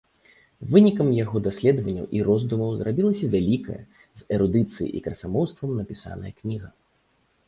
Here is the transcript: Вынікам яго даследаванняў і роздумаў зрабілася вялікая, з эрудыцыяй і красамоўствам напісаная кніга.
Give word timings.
Вынікам 0.71 1.09
яго 1.23 1.41
даследаванняў 1.47 2.07
і 2.19 2.23
роздумаў 2.27 2.71
зрабілася 2.79 3.29
вялікая, 3.35 3.77
з 4.21 4.39
эрудыцыяй 4.39 4.89
і 5.01 5.03
красамоўствам 5.09 5.77
напісаная 5.81 6.33
кніга. 6.39 6.69